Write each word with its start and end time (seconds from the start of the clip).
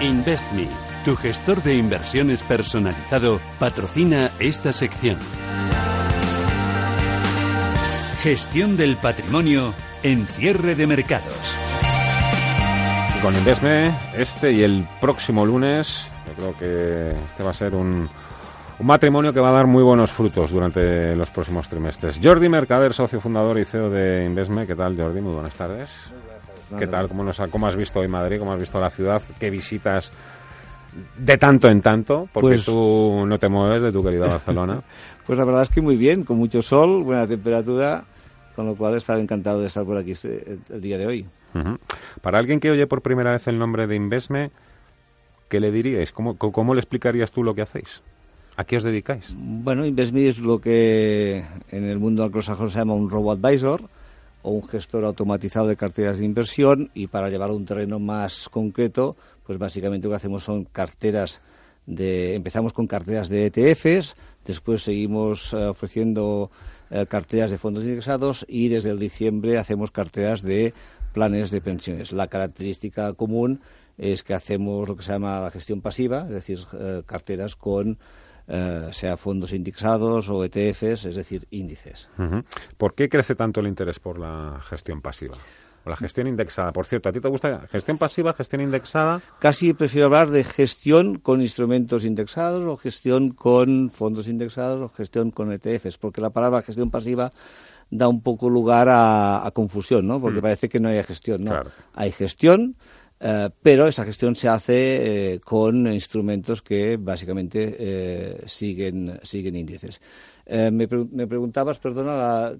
InvestMe, 0.00 0.66
tu 1.04 1.14
gestor 1.14 1.62
de 1.62 1.74
inversiones 1.74 2.42
personalizado, 2.42 3.38
patrocina 3.58 4.30
esta 4.38 4.72
sección. 4.72 5.18
Gestión 8.22 8.78
del 8.78 8.96
patrimonio 8.96 9.74
en 10.02 10.26
cierre 10.26 10.74
de 10.74 10.86
mercados. 10.86 11.58
Con 13.20 13.34
Investme, 13.34 13.94
este 14.16 14.52
y 14.52 14.62
el 14.62 14.88
próximo 15.02 15.44
lunes, 15.44 16.08
yo 16.28 16.34
creo 16.34 16.58
que 16.58 17.10
este 17.22 17.42
va 17.42 17.50
a 17.50 17.54
ser 17.54 17.74
un, 17.74 18.08
un 18.78 18.86
matrimonio 18.86 19.34
que 19.34 19.40
va 19.40 19.50
a 19.50 19.52
dar 19.52 19.66
muy 19.66 19.82
buenos 19.82 20.10
frutos 20.10 20.50
durante 20.50 21.14
los 21.14 21.28
próximos 21.28 21.68
trimestres. 21.68 22.18
Jordi 22.22 22.48
Mercader, 22.48 22.94
socio 22.94 23.20
fundador 23.20 23.58
y 23.58 23.66
CEO 23.66 23.90
de 23.90 24.24
Investme. 24.24 24.66
¿Qué 24.66 24.74
tal, 24.74 24.96
Jordi? 24.96 25.20
Muy 25.20 25.34
buenas 25.34 25.56
tardes. 25.58 26.10
¿Qué 26.78 26.86
tal? 26.86 27.08
¿Cómo, 27.08 27.24
nos, 27.24 27.40
¿Cómo 27.50 27.66
has 27.66 27.76
visto 27.76 28.00
hoy 28.00 28.08
Madrid? 28.08 28.38
¿Cómo 28.38 28.52
has 28.52 28.60
visto 28.60 28.80
la 28.80 28.90
ciudad? 28.90 29.20
¿Qué 29.38 29.50
visitas 29.50 30.10
de 31.18 31.38
tanto 31.38 31.68
en 31.68 31.80
tanto? 31.82 32.28
Porque 32.32 32.48
Pues- 32.56 32.64
tú 32.64 33.24
no 33.26 33.38
te 33.38 33.48
mueves 33.48 33.82
de 33.82 33.92
tu 33.92 34.02
querida 34.02 34.26
Barcelona. 34.38 34.82
Pues 35.26 35.38
la 35.38 35.44
verdad 35.44 35.62
es 35.62 35.68
que 35.68 35.80
muy 35.80 35.96
bien, 35.96 36.24
con 36.24 36.38
mucho 36.38 36.62
sol, 36.62 37.02
buena 37.04 37.26
temperatura, 37.26 38.04
con 38.56 38.66
lo 38.66 38.74
cual 38.74 38.96
estaba 38.96 39.18
encantado 39.20 39.60
de 39.60 39.66
estar 39.66 39.84
por 39.84 39.96
aquí 39.96 40.12
este- 40.12 40.58
el 40.70 40.80
día 40.80 40.98
de 40.98 41.06
hoy. 41.06 41.26
Ujú. 41.54 41.78
Para 42.22 42.38
alguien 42.38 42.60
que 42.60 42.70
oye 42.70 42.86
por 42.86 43.02
primera 43.02 43.32
vez 43.32 43.46
el 43.48 43.58
nombre 43.58 43.86
de 43.86 43.96
Investme, 43.96 44.50
¿qué 45.48 45.58
le 45.60 45.70
diríais? 45.72 46.12
¿Cómo, 46.12 46.36
cómo- 46.38 46.74
le 46.74 46.80
explicarías 46.80 47.32
tú 47.32 47.42
lo 47.42 47.54
que 47.54 47.62
hacéis? 47.62 48.02
¿A 48.56 48.64
qué 48.64 48.76
os 48.76 48.82
dedicáis? 48.82 49.34
Bueno, 49.36 49.86
InvestMe 49.86 50.28
es 50.28 50.38
lo 50.38 50.60
que 50.60 51.44
en 51.70 51.84
el 51.84 51.98
mundo 51.98 52.24
anglosajón 52.24 52.70
se 52.70 52.78
llama 52.78 52.92
un 52.94 53.08
robo-advisor 53.08 53.82
o 54.42 54.50
un 54.50 54.66
gestor 54.66 55.04
automatizado 55.04 55.66
de 55.66 55.76
carteras 55.76 56.18
de 56.18 56.24
inversión 56.24 56.90
y 56.94 57.06
para 57.06 57.28
llevarlo 57.28 57.54
a 57.54 57.58
un 57.58 57.64
terreno 57.64 57.98
más 57.98 58.48
concreto, 58.48 59.16
pues 59.44 59.58
básicamente 59.58 60.06
lo 60.06 60.12
que 60.12 60.16
hacemos 60.16 60.44
son 60.44 60.64
carteras 60.64 61.40
de 61.86 62.34
empezamos 62.34 62.72
con 62.72 62.86
carteras 62.86 63.28
de 63.28 63.46
ETFs, 63.46 64.16
después 64.44 64.82
seguimos 64.82 65.52
eh, 65.52 65.56
ofreciendo 65.56 66.50
eh, 66.90 67.06
carteras 67.06 67.50
de 67.50 67.58
fondos 67.58 67.84
indexados 67.84 68.44
y 68.48 68.68
desde 68.68 68.90
el 68.90 68.98
diciembre 68.98 69.58
hacemos 69.58 69.90
carteras 69.90 70.42
de 70.42 70.72
planes 71.12 71.50
de 71.50 71.60
pensiones. 71.60 72.12
La 72.12 72.28
característica 72.28 73.12
común 73.14 73.60
es 73.98 74.22
que 74.22 74.34
hacemos 74.34 74.88
lo 74.88 74.96
que 74.96 75.02
se 75.02 75.12
llama 75.12 75.40
la 75.40 75.50
gestión 75.50 75.80
pasiva, 75.80 76.22
es 76.22 76.30
decir, 76.30 76.60
eh, 76.78 77.02
carteras 77.04 77.56
con 77.56 77.98
eh, 78.48 78.88
sea 78.92 79.16
fondos 79.16 79.52
indexados 79.52 80.28
o 80.28 80.44
ETFs, 80.44 81.04
es 81.04 81.16
decir, 81.16 81.46
índices. 81.50 82.08
¿Por 82.76 82.94
qué 82.94 83.08
crece 83.08 83.34
tanto 83.34 83.60
el 83.60 83.66
interés 83.66 83.98
por 84.00 84.18
la 84.18 84.60
gestión 84.62 85.00
pasiva? 85.00 85.36
O 85.84 85.88
la 85.88 85.96
gestión 85.96 86.26
indexada. 86.26 86.72
Por 86.72 86.86
cierto, 86.86 87.08
¿a 87.08 87.12
ti 87.12 87.20
te 87.20 87.28
gusta 87.28 87.66
gestión 87.68 87.96
pasiva, 87.96 88.34
gestión 88.34 88.60
indexada? 88.60 89.22
Casi 89.38 89.72
prefiero 89.72 90.06
hablar 90.06 90.28
de 90.30 90.44
gestión 90.44 91.18
con 91.18 91.40
instrumentos 91.40 92.04
indexados 92.04 92.64
o 92.64 92.76
gestión 92.76 93.30
con 93.30 93.90
fondos 93.90 94.28
indexados 94.28 94.80
o 94.80 94.88
gestión 94.88 95.30
con 95.30 95.52
ETFs, 95.52 95.96
porque 95.96 96.20
la 96.20 96.30
palabra 96.30 96.62
gestión 96.62 96.90
pasiva 96.90 97.32
da 97.90 98.08
un 98.08 98.22
poco 98.22 98.48
lugar 98.48 98.88
a, 98.88 99.44
a 99.44 99.50
confusión, 99.50 100.06
¿no? 100.06 100.20
Porque 100.20 100.40
parece 100.40 100.68
que 100.68 100.78
no 100.78 100.88
hay 100.88 101.02
gestión, 101.02 101.44
¿no? 101.44 101.50
Claro. 101.50 101.70
Hay 101.94 102.12
gestión, 102.12 102.76
eh, 103.20 103.50
pero 103.62 103.86
esa 103.86 104.04
gestión 104.04 104.34
se 104.34 104.48
hace 104.48 105.34
eh, 105.34 105.40
con 105.40 105.86
instrumentos 105.92 106.62
que 106.62 106.96
básicamente 106.98 107.76
eh, 107.78 108.42
siguen, 108.46 109.20
siguen 109.22 109.56
índices. 109.56 110.00
Eh, 110.46 110.70
me, 110.72 110.88
pre- 110.88 111.06
me 111.12 111.26
preguntabas, 111.28 111.78
perdona, 111.78 112.16
la, 112.16 112.54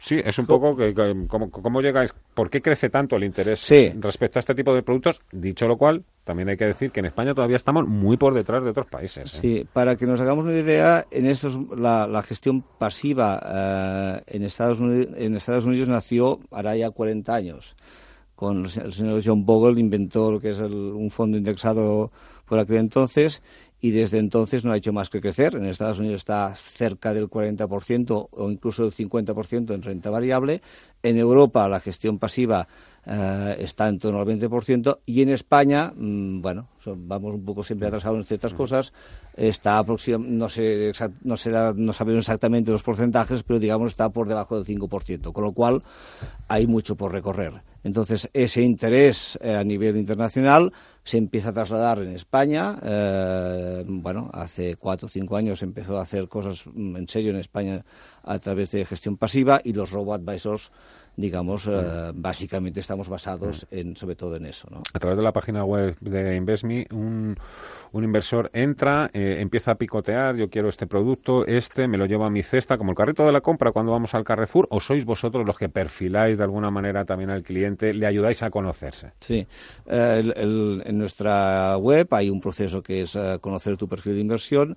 Sí, 0.00 0.20
es 0.24 0.36
un 0.38 0.46
poco 0.46 0.74
que, 0.74 0.92
que- 0.94 1.26
cómo, 1.28 1.50
cómo 1.50 1.80
llegáis, 1.80 2.12
por 2.34 2.50
qué 2.50 2.60
crece 2.60 2.90
tanto 2.90 3.14
el 3.16 3.22
interés 3.24 3.60
Sí. 3.60 3.92
respecto 4.00 4.38
a 4.38 4.40
este 4.40 4.54
tipo 4.54 4.74
de 4.74 4.82
productos. 4.82 5.20
Dicho 5.30 5.68
lo 5.68 5.76
cual, 5.76 6.02
también 6.24 6.48
hay 6.48 6.56
que 6.56 6.64
decir 6.66 6.90
que 6.90 7.00
en 7.00 7.06
España 7.06 7.34
todavía 7.34 7.56
estamos 7.56 7.86
muy 7.86 8.16
por 8.16 8.34
detrás 8.34 8.64
de 8.64 8.70
otros 8.70 8.86
países. 8.86 9.30
Sí, 9.30 9.64
para 9.72 9.94
que 9.96 10.06
nos 10.06 10.20
hagamos 10.20 10.46
una 10.46 10.58
idea, 10.58 11.06
en 11.10 11.26
estos 11.26 11.58
la, 11.78 12.06
la 12.08 12.22
gestión 12.22 12.64
pasiva 12.78 14.22
en, 14.26 14.42
Estados 14.42 14.80
Unidos, 14.80 15.14
en 15.16 15.34
Estados 15.36 15.64
Unidos 15.66 15.88
nació 15.88 16.40
hará 16.50 16.76
ya 16.76 16.90
40 16.90 17.34
años. 17.34 17.76
Con 18.38 18.58
el, 18.60 18.68
se- 18.68 18.82
el 18.82 18.92
señor 18.92 19.20
John 19.24 19.44
Bogle 19.44 19.80
inventó 19.80 20.30
lo 20.30 20.38
que 20.38 20.50
es 20.50 20.60
el- 20.60 20.72
un 20.72 21.10
fondo 21.10 21.36
indexado 21.36 22.12
por 22.46 22.60
aquel 22.60 22.76
entonces 22.76 23.42
y 23.80 23.90
desde 23.90 24.18
entonces 24.18 24.64
no 24.64 24.70
ha 24.70 24.76
hecho 24.76 24.92
más 24.92 25.10
que 25.10 25.20
crecer. 25.20 25.56
En 25.56 25.64
Estados 25.66 25.98
Unidos 25.98 26.20
está 26.20 26.54
cerca 26.54 27.12
del 27.12 27.28
40% 27.28 28.28
o 28.30 28.48
incluso 28.48 28.84
del 28.84 28.92
50% 28.92 29.74
en 29.74 29.82
renta 29.82 30.10
variable. 30.10 30.62
En 31.02 31.16
Europa 31.18 31.68
la 31.68 31.80
gestión 31.80 32.18
pasiva 32.20 32.68
eh, 33.10 33.56
está 33.58 33.88
en 33.88 33.98
torno 33.98 34.20
al 34.20 34.26
20% 34.26 34.98
y 35.04 35.22
en 35.22 35.30
España, 35.30 35.92
mm, 35.96 36.40
bueno, 36.40 36.68
son- 36.84 37.08
vamos 37.08 37.34
un 37.34 37.44
poco 37.44 37.64
siempre 37.64 37.88
atrasados 37.88 38.18
en 38.18 38.24
ciertas 38.24 38.52
cosas, 38.54 38.92
está 39.36 39.80
aproxim- 39.82 40.26
no 40.26 40.48
sé 40.48 40.90
exact- 40.92 41.14
no 41.24 41.36
será, 41.36 41.72
no 41.74 41.92
sabemos 41.92 42.22
exactamente 42.22 42.70
los 42.70 42.82
porcentajes, 42.84 43.42
pero 43.42 43.58
digamos 43.58 43.90
está 43.92 44.10
por 44.10 44.28
debajo 44.28 44.56
del 44.56 44.64
5%, 44.64 45.32
con 45.32 45.42
lo 45.42 45.52
cual 45.52 45.82
hay 46.48 46.66
mucho 46.68 46.94
por 46.96 47.10
recorrer. 47.12 47.62
Entonces, 47.84 48.28
ese 48.32 48.62
interés 48.62 49.38
eh, 49.40 49.54
a 49.54 49.64
nivel 49.64 49.96
internacional 49.96 50.72
se 51.04 51.18
empieza 51.18 51.50
a 51.50 51.52
trasladar 51.52 51.98
en 52.00 52.10
España. 52.14 52.78
eh, 52.82 53.84
bueno, 53.86 54.30
hace 54.32 54.76
cuatro 54.76 55.06
o 55.06 55.08
cinco 55.08 55.36
años 55.36 55.62
empezó 55.62 55.98
a 55.98 56.02
hacer 56.02 56.28
cosas 56.28 56.64
mm, 56.72 56.96
en 56.96 57.08
serio 57.08 57.30
en 57.30 57.36
España 57.38 57.84
a 58.24 58.38
través 58.38 58.70
de 58.72 58.84
gestión 58.84 59.16
pasiva 59.16 59.60
y 59.64 59.72
los 59.72 59.90
robo-advisors, 59.90 60.70
digamos, 61.16 61.66
eh, 61.66 62.12
básicamente 62.14 62.78
estamos 62.80 63.08
basados 63.08 63.66
en, 63.70 63.96
sobre 63.96 64.14
todo 64.14 64.36
en 64.36 64.46
eso, 64.46 64.68
¿no? 64.70 64.82
A 64.92 64.98
través 64.98 65.16
de 65.16 65.24
la 65.24 65.32
página 65.32 65.64
web 65.64 65.96
de 66.00 66.36
InvestMe, 66.36 66.86
un, 66.92 67.36
un 67.92 68.04
inversor 68.04 68.50
entra, 68.52 69.10
eh, 69.12 69.38
empieza 69.40 69.72
a 69.72 69.74
picotear, 69.76 70.36
yo 70.36 70.48
quiero 70.48 70.68
este 70.68 70.86
producto, 70.86 71.44
este, 71.46 71.88
me 71.88 71.96
lo 71.98 72.06
llevo 72.06 72.24
a 72.24 72.30
mi 72.30 72.42
cesta, 72.44 72.78
como 72.78 72.90
el 72.92 72.96
carrito 72.96 73.24
de 73.26 73.32
la 73.32 73.40
compra 73.40 73.72
cuando 73.72 73.90
vamos 73.92 74.14
al 74.14 74.22
Carrefour, 74.24 74.68
o 74.70 74.78
sois 74.80 75.04
vosotros 75.04 75.44
los 75.44 75.58
que 75.58 75.68
perfiláis 75.68 76.36
de 76.38 76.44
alguna 76.44 76.70
manera 76.70 77.04
también 77.04 77.30
al 77.30 77.42
cliente, 77.42 77.92
le 77.94 78.06
ayudáis 78.06 78.42
a 78.44 78.50
conocerse. 78.50 79.12
Sí, 79.20 79.44
Eh, 79.86 80.16
el- 80.20 80.34
el- 80.36 80.82
en 80.88 80.98
nuestra 80.98 81.76
web 81.76 82.08
hay 82.12 82.30
un 82.30 82.40
proceso 82.40 82.82
que 82.82 83.02
es 83.02 83.14
eh, 83.14 83.38
conocer 83.40 83.76
tu 83.76 83.86
perfil 83.86 84.14
de 84.14 84.20
inversión. 84.20 84.76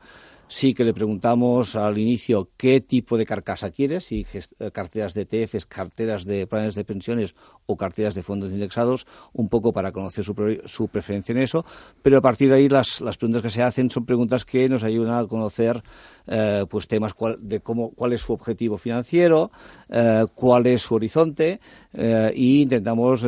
Sí 0.54 0.74
que 0.74 0.84
le 0.84 0.94
preguntamos 0.94 1.78
al 1.78 1.98
inicio 1.98 2.50
qué 2.58 2.82
tipo 2.82 3.18
de 3.18 3.26
carcasa 3.26 3.72
quieres, 3.72 4.04
si 4.08 4.26
eh, 4.34 4.70
carteras 4.72 5.14
de 5.14 5.22
ETFs, 5.22 5.66
carteras 5.66 6.26
de 6.26 6.46
planes 6.46 6.76
de 6.76 6.84
pensiones 6.84 7.36
o 7.68 7.78
carteras 7.78 8.16
de 8.16 8.22
fondos 8.22 8.52
indexados, 8.52 9.08
un 9.32 9.48
poco 9.48 9.72
para 9.72 9.94
conocer 9.94 10.26
su, 10.26 10.36
su 10.66 10.90
preferencia 10.90 11.32
en 11.32 11.38
eso. 11.38 11.64
Pero 12.04 12.18
a 12.18 12.22
partir 12.22 12.50
de 12.50 12.56
ahí 12.56 12.68
las, 12.68 13.00
las 13.00 13.16
preguntas 13.16 13.44
que 13.44 13.50
se 13.50 13.64
hacen 13.64 13.90
son 13.90 14.06
preguntas 14.06 14.44
que 14.44 14.68
nos 14.68 14.84
ayudan 14.84 15.24
a 15.24 15.26
conocer 15.26 15.82
eh, 16.28 16.66
pues 16.70 16.86
temas 16.90 17.14
cuál- 17.14 17.38
de 17.40 17.62
cómo, 17.62 17.92
cuál 17.92 18.12
es 18.12 18.20
su 18.20 18.34
objetivo 18.34 18.78
financiero, 18.78 19.52
eh, 19.88 20.26
cuál 20.36 20.68
es 20.68 20.82
su 20.82 20.96
horizonte 20.96 21.62
eh, 21.94 22.34
y 22.36 22.64
intentamos 22.64 23.26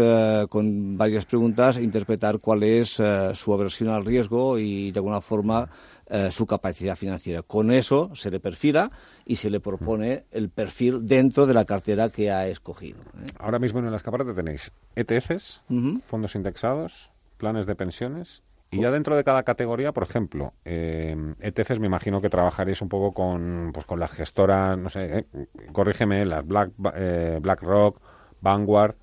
con 0.50 0.98
varias 0.98 1.24
preguntas 1.26 1.78
interpretar 1.78 2.40
cuál 2.40 2.64
es 2.64 3.02
su 3.34 3.54
aversión 3.54 3.92
al 3.92 4.04
riesgo 4.06 4.60
y 4.60 4.92
de 4.92 5.00
alguna 5.00 5.22
forma 5.22 5.70
eh, 6.16 6.32
su 6.32 6.46
capacidad 6.46 6.96
financiera. 6.96 7.42
Con 7.42 7.72
eso 7.72 8.12
se 8.14 8.30
le 8.30 8.40
perfila 8.40 8.92
y 9.26 9.38
se 9.38 9.50
le 9.50 9.60
propone 9.60 10.26
el 10.30 10.52
perfil 10.52 11.08
dentro 11.08 11.48
de 11.48 11.56
la 11.56 11.66
cartera 11.66 12.10
que 12.10 12.30
ha 12.30 12.46
escogido. 12.46 13.00
¿eh? 13.20 13.32
Ahora 13.40 13.58
mismo 13.58 13.80
en 13.80 13.88
el 13.88 13.96
escaparate 13.96 14.32
tenéis 14.36 14.72
ETFs, 14.96 15.64
fondos 16.06 16.36
indexados, 16.36 17.10
planes 17.38 17.66
de 17.66 17.74
pensiones. 17.74 18.44
Y 18.70 18.82
ya 18.82 18.92
dentro 18.92 19.16
de 19.16 19.24
cada 19.24 19.42
categoría, 19.42 19.92
por 19.92 20.04
ejemplo, 20.04 20.54
eh, 20.66 21.16
ETFs 21.40 21.80
me 21.80 21.88
imagino 21.88 22.22
que 22.22 22.30
trabajaréis 22.30 22.84
un 22.84 22.90
poco 22.90 23.12
con, 23.12 23.72
pues, 23.74 23.88
con 23.88 24.00
las 24.00 24.12
gestoras, 24.12 24.78
no 24.78 24.90
sé, 24.90 25.18
eh, 25.34 25.48
corrígeme, 25.72 26.26
las 26.26 26.46
Black, 26.46 26.74
eh, 26.94 27.40
BlackRock, 27.42 28.00
Vanguard. 28.40 28.94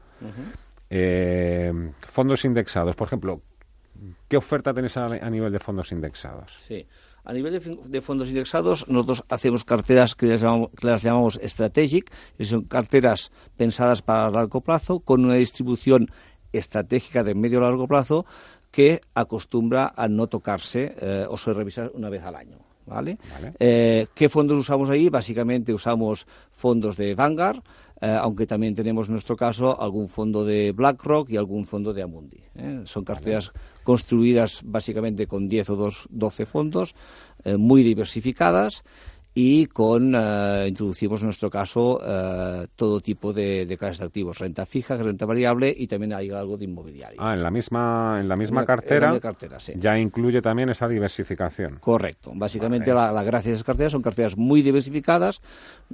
Eh, 0.90 1.72
fondos 2.06 2.44
indexados, 2.44 2.94
por 2.94 3.08
ejemplo, 3.08 3.42
¿qué 4.30 4.36
oferta 4.36 4.72
tenéis 4.72 4.96
a, 4.96 5.06
a 5.06 5.28
nivel 5.28 5.52
de 5.52 5.58
fondos 5.58 5.90
indexados? 5.90 6.56
Sí. 6.60 6.86
A 7.24 7.32
nivel 7.34 7.60
de, 7.86 8.00
fondos 8.00 8.30
indexados, 8.30 8.88
nosotros 8.88 9.24
hacemos 9.28 9.64
carteras 9.64 10.14
que 10.14 10.26
las 10.26 10.40
llamamos, 10.40 10.70
que 10.70 10.86
las 10.86 11.02
llamamos 11.02 11.38
strategic, 11.42 12.10
que 12.38 12.44
son 12.44 12.62
carteras 12.64 13.30
pensadas 13.56 14.00
para 14.00 14.30
largo 14.30 14.62
plazo, 14.62 15.00
con 15.00 15.24
una 15.24 15.34
distribución 15.34 16.08
estratégica 16.52 17.22
de 17.22 17.34
medio 17.34 17.60
largo 17.60 17.86
plazo 17.86 18.24
que 18.70 19.02
acostumbra 19.14 19.92
a 19.94 20.08
no 20.08 20.28
tocarse 20.28 20.94
eh, 20.98 21.26
o 21.28 21.36
se 21.36 21.52
revisa 21.52 21.90
una 21.92 22.08
vez 22.08 22.22
al 22.22 22.36
año. 22.36 22.58
¿vale? 22.86 23.18
Eh, 23.58 24.06
¿Qué 24.14 24.28
fondos 24.28 24.58
usamos 24.58 24.88
ahí? 24.90 25.08
Básicamente 25.08 25.72
usamos 25.72 26.26
fondos 26.50 26.96
de 26.96 27.14
Vanguard, 27.14 27.62
eh, 28.00 28.16
aunque 28.18 28.46
también 28.46 28.74
tenemos 28.74 29.08
en 29.08 29.12
nuestro 29.12 29.36
caso 29.36 29.80
algún 29.80 30.08
fondo 30.08 30.44
de 30.44 30.72
BlackRock 30.72 31.30
y 31.30 31.36
algún 31.36 31.66
fondo 31.66 31.92
de 31.92 32.02
Amundi. 32.02 32.42
Son 32.84 33.04
carteras 33.04 33.52
construidas 33.90 34.62
básicamente 34.62 35.26
con 35.26 35.48
10 35.48 35.74
o 35.74 35.76
12 36.06 36.46
fondos, 36.46 36.94
muy 37.58 37.82
diversificadas 37.82 38.86
y 39.42 39.64
con 39.64 40.14
eh, 40.14 40.66
introducimos 40.68 41.22
en 41.22 41.28
nuestro 41.28 41.48
caso 41.48 41.98
eh, 42.04 42.66
todo 42.76 43.00
tipo 43.00 43.32
de, 43.32 43.74
clases 43.78 44.00
de 44.00 44.04
activos, 44.04 44.38
renta 44.38 44.66
fija, 44.66 44.98
renta 44.98 45.24
variable 45.24 45.74
y 45.74 45.86
también 45.86 46.12
hay 46.12 46.30
algo 46.30 46.58
de 46.58 46.66
inmobiliario. 46.66 47.18
Ah, 47.22 47.32
en 47.32 47.42
la 47.42 47.50
misma 47.50 48.18
en 48.20 48.28
la 48.28 48.36
misma 48.36 48.66
cartera, 48.66 49.18
ya 49.76 49.98
incluye 49.98 50.42
también 50.42 50.68
esa 50.68 50.86
diversificación. 50.86 51.78
Correcto. 51.80 52.32
Básicamente 52.34 52.92
la, 52.92 53.22
gracia 53.22 53.50
de 53.50 53.54
esas 53.54 53.64
carteras 53.64 53.92
son 53.92 54.02
carteras 54.02 54.36
muy 54.36 54.60
diversificadas. 54.60 55.40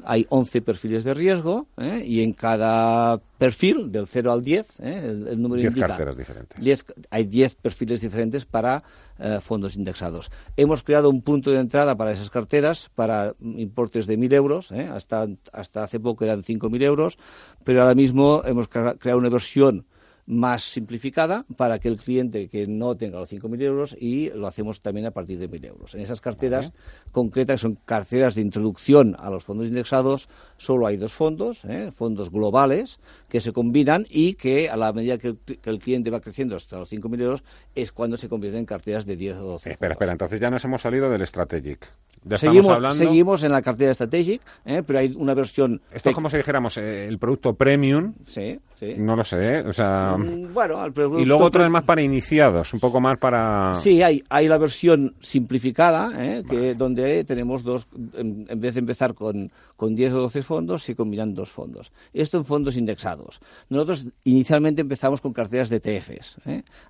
Hay 0.05 0.27
11 0.29 0.63
perfiles 0.63 1.05
de 1.05 1.15
riesgo 1.15 1.69
¿eh? 1.77 2.03
y 2.05 2.23
en 2.23 2.33
cada 2.33 3.19
perfil 3.39 3.93
del 3.93 4.09
0 4.09 4.33
al 4.33 4.43
10, 4.43 4.81
el, 4.81 5.41
número 5.41 5.63
10 5.63 5.77
carteras 5.77 6.17
diferentes. 6.17 6.85
hay 7.11 7.25
10 7.25 7.55
perfiles 7.55 8.01
diferentes 8.01 8.45
para 8.45 8.83
eh, 9.19 9.39
fondos 9.41 9.77
indexados. 9.77 10.31
Hemos 10.57 10.83
creado 10.83 11.11
un 11.11 11.23
punto 11.23 11.51
de 11.51 11.61
entrada 11.61 11.97
para 11.97 12.13
esas 12.13 12.31
carteras 12.31 12.91
para 12.95 13.35
importes 13.41 14.07
de 14.07 14.19
1.000 14.19 14.35
euros, 14.35 14.73
¿eh? 14.73 14.89
hasta, 14.93 15.27
hasta 15.53 15.85
hace 15.85 16.01
poco 16.01 16.25
eran 16.25 16.43
5.000 16.43 16.83
euros, 16.83 17.19
pero 17.65 17.83
ahora 17.83 17.95
mismo 17.95 18.43
hemos 18.45 18.69
creado 18.69 19.19
una 19.19 19.29
versión 19.29 19.87
más 20.27 20.65
simplificada 20.65 21.45
para 21.57 21.79
que 21.79 21.89
el 21.89 21.99
cliente 21.99 22.49
que 22.49 22.67
no 22.67 22.97
tenga 22.97 23.19
los 23.19 23.33
5.000 23.33 23.63
euros 23.63 23.97
y 23.99 24.31
lo 24.31 24.47
hacemos 24.47 24.81
también 24.81 25.07
a 25.07 25.13
partir 25.13 25.39
de 25.39 25.49
1.000 25.49 25.67
euros. 25.67 25.95
En 25.95 26.01
esas 26.01 26.21
carteras 26.21 26.73
concretas, 27.13 27.57
que 27.57 27.63
son 27.63 27.79
carteras 27.85 28.35
de 28.35 28.43
introducción 28.43 29.17
a 29.19 29.31
los 29.31 29.45
fondos 29.45 29.69
indexados, 29.69 30.29
solo 30.57 30.87
hay 30.87 30.97
dos 30.97 31.15
fondos, 31.15 31.65
¿eh? 31.65 31.93
fondos 31.93 32.31
globales, 32.31 32.99
que 33.29 33.41
se 33.41 33.53
combinan 33.53 34.07
y 34.11 34.35
que 34.35 34.69
a 34.69 34.77
la 34.77 34.93
medida 34.93 35.19
que 35.19 35.37
el, 35.65 35.79
cliente 35.79 36.11
va 36.11 36.21
creciendo 36.21 36.57
hasta 36.57 36.79
los 36.79 36.93
5.000 36.93 37.21
euros 37.21 37.45
es 37.75 37.93
cuando 37.93 38.17
se 38.17 38.29
convierten 38.29 38.61
en 38.61 38.67
carteras 38.67 39.07
de 39.07 39.17
10 39.17 39.37
o 39.37 39.45
12. 39.45 39.71
Espera, 39.73 39.93
espera, 39.93 40.13
entonces 40.13 40.41
ya 40.41 40.51
nos 40.51 40.65
hemos 40.65 40.83
salido 40.83 41.09
del 41.11 41.27
Strategic 41.27 41.89
seguimos, 42.35 43.43
en 43.45 43.53
la 43.53 43.63
cartera 43.63 43.95
Strategic, 43.95 44.43
¿eh? 44.65 44.83
pero 44.87 44.99
hay 44.99 45.15
una 45.17 45.35
versión... 45.35 45.81
Esto 45.93 46.11
es 46.11 46.15
como 46.15 46.29
si 46.29 46.37
dijéramos 46.37 46.77
eh, 46.79 47.07
el 47.07 47.19
producto 47.19 47.55
premium. 47.55 48.15
Sí, 48.27 48.59
sí. 48.79 48.95
No 48.99 49.17
lo 49.17 49.25
sé, 49.25 49.59
¿eh? 49.59 49.65
o 49.67 49.73
sea... 49.73 50.17
Mm, 50.17 50.53
bueno, 50.53 50.87
Y 51.19 51.25
luego 51.25 51.45
otro 51.45 51.65
es 51.65 51.71
más 51.71 51.85
para 51.85 52.03
iniciados, 52.03 52.73
un 52.75 52.81
poco 52.81 53.01
más 53.01 53.19
para... 53.19 53.75
Sí, 53.77 54.03
hay, 54.03 54.23
hay 54.29 54.49
la 54.49 54.59
versión 54.59 55.15
simplificada, 55.21 56.13
que 56.49 56.75
donde 56.75 57.25
tenemos 57.25 57.63
dos, 57.63 57.87
en, 58.15 58.47
vez 58.57 58.75
de 58.75 58.81
empezar 58.81 59.15
con, 59.15 59.51
con 59.77 59.95
10 59.95 60.13
o 60.15 60.21
12 60.23 60.43
fondos, 60.43 60.83
se 60.83 60.97
combinan 60.97 61.35
dos 61.35 61.51
fondos. 61.51 61.93
Esto 62.13 62.39
en 62.39 62.45
fondos 62.45 62.77
indexados. 62.77 63.41
Nosotros 63.69 64.07
inicialmente 64.25 64.81
empezamos 64.81 65.21
con 65.21 65.33
carteras 65.33 65.69
de 65.69 65.81
TFs. 65.81 66.37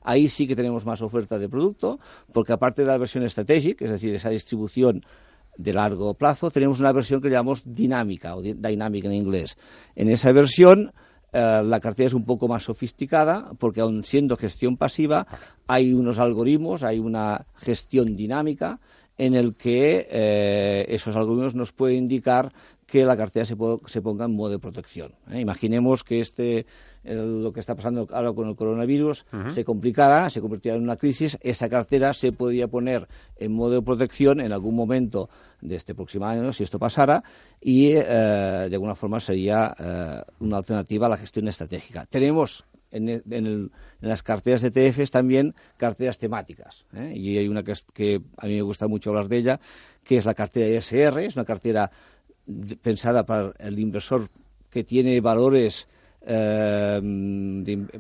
Ahí 0.02 0.28
sí 0.28 0.46
que 0.46 0.56
tenemos 0.56 0.86
más 0.86 1.02
oferta 1.02 1.38
de 1.38 1.48
producto, 1.48 1.98
porque 2.32 2.52
aparte 2.52 2.82
de 2.82 2.88
la 2.88 2.98
versión 2.98 3.28
Strategic, 3.28 3.80
es 3.82 3.90
decir, 3.90 4.14
esa 4.14 4.30
distribución 4.30 5.02
de 5.56 5.72
largo 5.72 6.14
plazo, 6.14 6.50
tenemos 6.50 6.80
una 6.80 6.92
versión 6.92 7.20
que 7.20 7.30
llamamos 7.30 7.62
dinámica 7.64 8.36
o 8.36 8.42
dynamic 8.42 9.04
en 9.04 9.12
inglés. 9.12 9.56
En 9.94 10.08
esa 10.08 10.32
versión 10.32 10.92
eh, 11.32 11.62
la 11.64 11.80
cartera 11.80 12.06
es 12.06 12.14
un 12.14 12.24
poco 12.24 12.48
más 12.48 12.64
sofisticada 12.64 13.50
porque 13.58 13.80
aun 13.80 14.04
siendo 14.04 14.36
gestión 14.36 14.76
pasiva 14.76 15.26
hay 15.66 15.92
unos 15.92 16.18
algoritmos, 16.18 16.82
hay 16.82 16.98
una 16.98 17.46
gestión 17.56 18.16
dinámica 18.16 18.80
en 19.18 19.34
el 19.34 19.54
que 19.54 20.06
eh, 20.10 20.86
esos 20.88 21.16
algoritmos 21.16 21.54
nos 21.54 21.72
pueden 21.72 21.98
indicar 21.98 22.52
que 22.86 23.04
la 23.04 23.16
cartera 23.16 23.44
se, 23.44 23.56
se 23.86 24.02
ponga 24.02 24.24
en 24.24 24.36
modo 24.36 24.50
de 24.50 24.58
protección. 24.58 25.12
¿eh? 25.30 25.40
Imaginemos 25.40 26.04
que 26.04 26.20
este 26.20 26.66
lo 27.14 27.52
que 27.52 27.60
está 27.60 27.74
pasando 27.76 28.08
ahora 28.10 28.32
con 28.32 28.48
el 28.48 28.56
coronavirus 28.56 29.26
se 29.50 29.64
complicara, 29.64 30.28
se 30.28 30.40
convirtiera 30.40 30.76
en 30.76 30.82
una 30.82 30.96
crisis, 30.96 31.38
esa 31.40 31.68
cartera 31.68 32.12
se 32.12 32.32
podría 32.32 32.66
poner 32.66 33.06
en 33.36 33.52
modo 33.52 33.74
de 33.74 33.82
protección 33.82 34.40
en 34.40 34.52
algún 34.52 34.74
momento 34.74 35.28
de 35.60 35.76
este 35.76 35.94
próximo 35.94 36.26
año, 36.26 36.52
si 36.52 36.64
esto 36.64 36.78
pasara, 36.78 37.22
y 37.60 37.92
eh, 37.92 38.02
de 38.68 38.74
alguna 38.74 38.94
forma 38.94 39.20
sería 39.20 39.74
eh, 39.78 40.22
una 40.40 40.58
alternativa 40.58 41.06
a 41.06 41.10
la 41.10 41.16
gestión 41.16 41.46
estratégica. 41.46 42.06
Tenemos 42.06 42.64
en, 42.90 43.70
las 44.00 44.22
carteras 44.22 44.62
de 44.62 44.68
ETFs 44.68 45.10
también 45.10 45.54
carteras 45.76 46.18
temáticas. 46.18 46.86
¿eh? 46.94 47.12
Y 47.14 47.38
hay 47.38 47.48
una 47.48 47.62
que, 47.62 47.74
que, 47.92 48.20
a 48.36 48.46
mí 48.46 48.54
me 48.54 48.62
gusta 48.62 48.88
mucho 48.88 49.10
hablar 49.10 49.28
de 49.28 49.38
ella, 49.38 49.60
que 50.04 50.16
es 50.16 50.24
la 50.24 50.34
cartera 50.34 50.76
ISR, 50.76 51.18
es 51.20 51.36
una 51.36 51.44
cartera 51.44 51.90
pensada 52.82 53.25
para 53.26 53.52
el 53.58 53.78
inversor 53.78 54.28
que 54.70 54.84
tiene 54.84 55.20
valores 55.20 55.88
eh, 56.20 57.00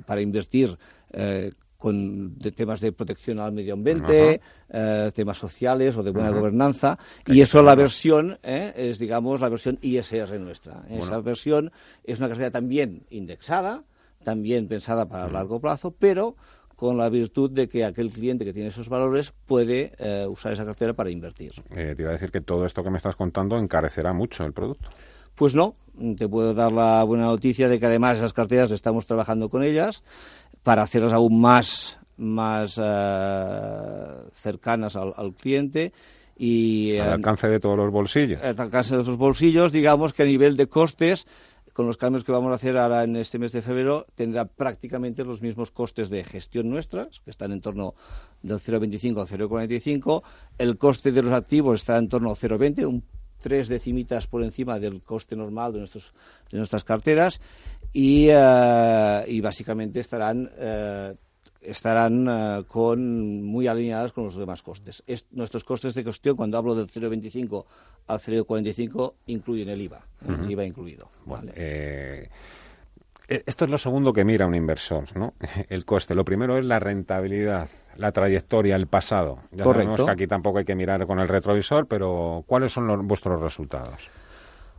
para 0.04 0.20
invertir 0.20 0.76
eh, 1.12 1.52
con 1.76 2.36
temas 2.54 2.80
de 2.80 2.90
protección 2.92 3.38
al 3.38 3.52
medio 3.52 3.74
ambiente, 3.74 4.40
eh, 4.68 5.10
temas 5.14 5.38
sociales 5.38 5.96
o 5.96 6.02
de 6.02 6.10
buena 6.10 6.30
gobernanza. 6.30 6.98
Y 7.26 7.40
eso 7.40 7.62
la 7.62 7.74
versión 7.74 8.38
es, 8.42 8.98
digamos, 8.98 9.40
la 9.40 9.48
versión 9.48 9.78
ISR 9.82 10.40
nuestra. 10.40 10.84
Esa 10.88 11.20
versión 11.20 11.70
es 12.02 12.18
una 12.18 12.28
cartera 12.28 12.50
también 12.50 13.04
indexada, 13.10 13.84
también 14.24 14.68
pensada 14.68 15.06
para 15.06 15.30
largo 15.30 15.60
plazo, 15.60 15.92
pero 15.92 16.34
con 16.76 16.98
la 16.98 17.08
virtud 17.08 17.50
de 17.50 17.68
que 17.68 17.84
aquel 17.84 18.10
cliente 18.10 18.44
que 18.44 18.52
tiene 18.52 18.68
esos 18.68 18.88
valores 18.88 19.32
puede 19.46 19.92
usar 20.28 20.52
esa 20.52 20.64
cartera 20.64 20.92
para 20.92 21.10
invertir. 21.10 21.52
te 21.74 21.96
iba 21.98 22.10
a 22.10 22.12
decir 22.12 22.30
que 22.30 22.42
todo 22.42 22.66
esto 22.66 22.84
que 22.84 22.90
me 22.90 22.98
estás 22.98 23.16
contando 23.16 23.58
encarecerá 23.58 24.12
mucho 24.12 24.44
el 24.44 24.52
producto. 24.52 24.90
Pues 25.36 25.54
no, 25.54 25.74
te 26.16 26.28
puedo 26.28 26.54
dar 26.54 26.72
la 26.72 27.04
buena 27.04 27.26
noticia 27.26 27.68
de 27.68 27.78
que 27.78 27.86
además 27.86 28.18
esas 28.18 28.32
carteras 28.32 28.70
estamos 28.70 29.04
trabajando 29.04 29.50
con 29.50 29.62
ellas 29.62 30.02
para 30.62 30.82
hacerlas 30.82 31.12
aún 31.12 31.40
más, 31.40 32.00
más 32.16 32.80
eh, 32.82 34.02
cercanas 34.32 34.96
al, 34.96 35.34
cliente 35.34 35.92
y 36.36 36.96
al 36.96 37.14
alcance 37.14 37.48
de 37.48 37.60
todos 37.60 37.76
los 37.76 37.92
bolsillos. 37.92 38.42
Al 38.42 38.58
alcance 38.58 38.96
de 38.96 39.04
los 39.04 39.16
bolsillos, 39.18 39.72
digamos 39.72 40.14
que 40.14 40.22
a 40.22 40.26
nivel 40.26 40.56
de 40.56 40.68
costes, 40.68 41.26
con 41.76 41.86
los 41.86 41.98
cambios 41.98 42.24
que 42.24 42.32
vamos 42.32 42.50
a 42.52 42.54
hacer 42.54 42.78
ahora 42.78 43.04
en 43.04 43.16
este 43.16 43.38
mes 43.38 43.52
de 43.52 43.60
febrero, 43.60 44.06
tendrá 44.14 44.46
prácticamente 44.46 45.24
los 45.24 45.42
mismos 45.42 45.70
costes 45.70 46.08
de 46.08 46.24
gestión 46.24 46.70
nuestras, 46.70 47.20
que 47.20 47.28
están 47.28 47.52
en 47.52 47.60
torno 47.60 47.94
del 48.40 48.56
0,25 48.60 49.20
al 49.20 49.26
0,45. 49.26 50.22
El 50.56 50.78
coste 50.78 51.12
de 51.12 51.20
los 51.20 51.34
activos 51.34 51.80
está 51.80 51.98
en 51.98 52.08
torno 52.08 52.30
al 52.30 52.36
0,20, 52.36 52.86
un 52.86 53.04
tres 53.38 53.68
decimitas 53.68 54.26
por 54.26 54.42
encima 54.42 54.78
del 54.78 55.02
coste 55.02 55.36
normal 55.36 55.74
de, 55.74 55.80
nuestros, 55.80 56.14
de 56.50 56.56
nuestras 56.56 56.82
carteras 56.82 57.42
y, 57.92 58.28
eh, 58.30 59.40
básicamente 59.42 60.00
estarán 60.00 60.50
eh, 60.56 61.14
estarán 61.66 62.26
eh, 62.28 62.64
con, 62.68 63.42
muy 63.42 63.66
alineadas 63.66 64.12
con 64.12 64.24
los 64.24 64.36
demás 64.36 64.62
costes. 64.62 65.02
nuestros 65.32 65.64
costes 65.64 65.94
de 65.94 66.04
gestión, 66.04 66.36
cuando 66.36 66.58
hablo 66.58 66.74
del 66.74 66.86
0,25 66.86 67.64
al 68.06 68.18
0,45, 68.18 69.14
incluyen 69.26 69.68
el 69.68 69.80
IVA, 69.82 70.06
el 70.28 70.50
IVA 70.50 70.64
incluido. 70.64 71.08
esto 73.28 73.64
es 73.64 73.70
lo 73.70 73.78
segundo 73.78 74.12
que 74.12 74.24
mira 74.24 74.46
un 74.46 74.54
inversor, 74.54 75.16
¿no? 75.16 75.34
El 75.68 75.84
coste. 75.84 76.14
Lo 76.14 76.24
primero 76.24 76.56
es 76.58 76.64
la 76.64 76.78
rentabilidad 76.78 77.68
la 77.98 78.12
trayectoria, 78.12 78.76
el 78.76 78.86
pasado. 78.86 79.38
Ya 79.52 79.64
sabemos 79.64 80.02
que 80.02 80.10
aquí 80.10 80.26
tampoco 80.26 80.58
hay 80.58 80.64
que 80.64 80.74
mirar 80.74 81.06
con 81.06 81.18
el 81.18 81.28
retrovisor, 81.28 81.86
pero 81.86 82.44
¿cuáles 82.46 82.72
son 82.72 83.06
vuestros 83.06 83.40
resultados? 83.40 84.10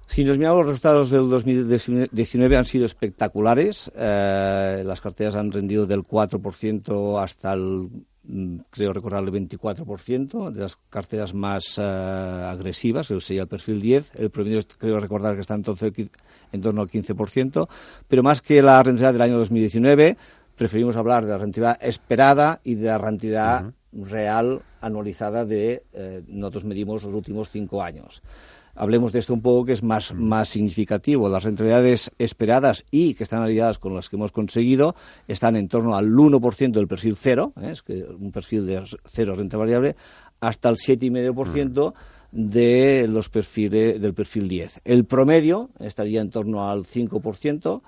Si 0.07 0.23
nos 0.23 0.37
miramos 0.37 0.59
los 0.59 0.67
resultados 0.67 1.09
del 1.09 1.29
2019 1.29 2.57
han 2.57 2.65
sido 2.65 2.85
espectaculares. 2.85 3.91
Eh, 3.95 4.83
las 4.85 5.01
carteras 5.01 5.35
han 5.35 5.51
rendido 5.51 5.85
del 5.85 6.03
4% 6.03 7.21
hasta 7.21 7.53
el, 7.53 7.89
mm, 8.23 8.57
creo 8.71 8.93
recordar, 8.93 9.23
el 9.23 9.31
24%, 9.31 10.49
de 10.49 10.61
las 10.61 10.77
carteras 10.89 11.33
más 11.33 11.77
eh, 11.77 11.83
agresivas, 11.83 13.09
que 13.09 13.19
sería 13.19 13.43
el 13.43 13.49
perfil 13.49 13.81
10. 13.81 14.13
El 14.15 14.29
promedio 14.29 14.61
creo 14.77 14.99
recordar 14.99 15.35
que 15.35 15.41
está 15.41 15.55
entonces 15.55 15.91
en 16.53 16.61
torno 16.61 16.81
al 16.81 16.89
15%. 16.89 17.67
Pero 18.07 18.23
más 18.23 18.41
que 18.41 18.61
la 18.61 18.81
rentabilidad 18.81 19.13
del 19.13 19.21
año 19.21 19.37
2019, 19.39 20.17
preferimos 20.55 20.95
hablar 20.95 21.25
de 21.25 21.31
la 21.31 21.37
rentabilidad 21.37 21.77
esperada 21.83 22.61
y 22.63 22.75
de 22.75 22.87
la 22.87 22.97
rentabilidad 22.97 23.73
real 23.91 24.61
anualizada 24.81 25.45
de, 25.45 25.83
eh, 25.93 26.23
nosotros 26.27 26.65
medimos 26.65 27.03
los 27.03 27.13
últimos 27.13 27.49
cinco 27.49 27.81
años. 27.81 28.21
Hablemos 28.77 29.11
de 29.11 29.19
esto 29.19 29.33
un 29.33 29.41
poco 29.41 29.65
que 29.65 29.73
es 29.73 29.83
más, 29.83 30.13
más 30.13 30.49
significativo. 30.49 31.27
Las 31.27 31.43
rentabilidades 31.43 32.11
esperadas 32.17 32.85
y 32.91 33.13
que 33.15 33.23
están 33.23 33.41
aliadas 33.41 33.79
con 33.79 33.93
las 33.93 34.09
que 34.09 34.15
hemos 34.15 34.31
conseguido 34.31 34.95
están 35.27 35.55
en 35.55 35.67
torno 35.67 35.95
al 35.95 36.09
1% 36.09 36.71
del 36.71 36.87
perfil 36.87 37.15
cero, 37.15 37.53
¿eh? 37.59 37.71
es 37.71 37.81
que 37.81 38.03
un 38.03 38.31
perfil 38.31 38.65
de 38.65 38.83
cero 39.05 39.35
renta 39.35 39.57
variable, 39.57 39.95
hasta 40.39 40.69
el 40.69 40.75
7,5% 40.75 41.93
de 42.31 43.07
los 43.09 43.29
perfiles 43.29 44.01
del 44.01 44.13
perfil 44.13 44.47
10. 44.47 44.81
El 44.85 45.05
promedio 45.05 45.69
estaría 45.79 46.21
en 46.21 46.29
torno 46.29 46.69
al 46.69 46.83
5% 46.83 47.81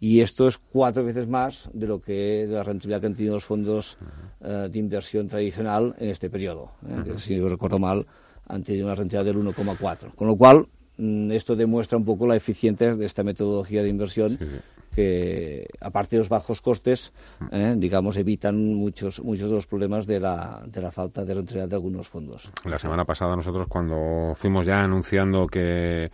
y 0.00 0.20
esto 0.20 0.48
es 0.48 0.58
cuatro 0.58 1.04
veces 1.04 1.28
más 1.28 1.70
de 1.72 1.86
lo 1.86 2.00
que 2.00 2.46
de 2.46 2.54
la 2.54 2.64
rentabilidad 2.64 3.00
que 3.00 3.06
han 3.06 3.14
tenido 3.14 3.34
los 3.34 3.44
fondos 3.44 3.98
eh, 4.40 4.68
de 4.68 4.78
inversión 4.78 5.28
tradicional 5.28 5.94
en 5.98 6.10
este 6.10 6.28
periodo. 6.28 6.72
¿eh? 6.88 7.12
Si 7.18 7.36
no 7.36 7.48
recuerdo 7.48 7.78
mal, 7.78 8.04
han 8.52 8.62
tenido 8.64 8.86
una 8.86 8.94
rentabilidad 8.94 9.24
del 9.34 9.42
1,4. 9.42 10.14
Con 10.14 10.28
lo 10.28 10.36
cual, 10.36 10.66
mm, 10.98 11.32
esto 11.32 11.56
demuestra 11.56 11.96
un 11.96 12.04
poco 12.04 12.26
la 12.26 12.36
eficiencia 12.36 12.94
de 12.94 13.06
esta 13.06 13.24
metodología 13.24 13.82
de 13.82 13.88
inversión 13.88 14.38
que, 14.94 15.66
aparte 15.80 16.16
de 16.16 16.20
los 16.20 16.28
bajos 16.28 16.60
costes, 16.60 17.12
eh, 17.50 17.74
digamos, 17.76 18.16
evitan 18.16 18.74
muchos, 18.74 19.22
muchos 19.22 19.48
de 19.48 19.54
los 19.54 19.66
problemas 19.66 20.06
de 20.06 20.20
la, 20.20 20.62
de 20.66 20.80
la 20.80 20.90
falta 20.90 21.24
de 21.24 21.34
rentabilidad 21.34 21.68
de 21.68 21.76
algunos 21.76 22.08
fondos. 22.08 22.50
La 22.64 22.78
semana 22.78 23.04
pasada 23.04 23.34
nosotros 23.36 23.66
cuando 23.68 24.34
fuimos 24.34 24.66
ya 24.66 24.82
anunciando 24.82 25.46
que, 25.46 26.10